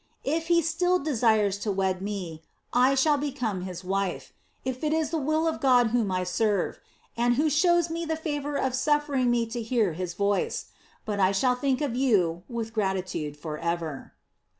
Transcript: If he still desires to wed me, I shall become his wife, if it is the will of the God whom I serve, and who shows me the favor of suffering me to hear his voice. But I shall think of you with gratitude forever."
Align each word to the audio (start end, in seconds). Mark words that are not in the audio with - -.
If 0.25 0.47
he 0.47 0.63
still 0.63 0.97
desires 0.97 1.59
to 1.59 1.71
wed 1.71 2.01
me, 2.01 2.41
I 2.73 2.95
shall 2.95 3.17
become 3.17 3.61
his 3.61 3.83
wife, 3.83 4.33
if 4.65 4.83
it 4.83 4.93
is 4.93 5.11
the 5.11 5.19
will 5.19 5.45
of 5.47 5.59
the 5.61 5.61
God 5.61 5.87
whom 5.91 6.11
I 6.11 6.23
serve, 6.23 6.79
and 7.15 7.35
who 7.35 7.51
shows 7.51 7.91
me 7.91 8.03
the 8.05 8.15
favor 8.15 8.55
of 8.57 8.73
suffering 8.73 9.29
me 9.29 9.45
to 9.45 9.61
hear 9.61 9.93
his 9.93 10.15
voice. 10.15 10.71
But 11.05 11.19
I 11.19 11.31
shall 11.31 11.53
think 11.53 11.81
of 11.81 11.95
you 11.95 12.41
with 12.49 12.73
gratitude 12.73 13.37
forever." 13.37 14.13